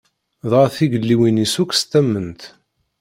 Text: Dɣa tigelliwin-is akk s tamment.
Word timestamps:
Dɣa 0.49 0.67
tigelliwin-is 0.75 1.53
akk 1.61 1.71
s 1.79 1.81
tamment. 1.91 2.41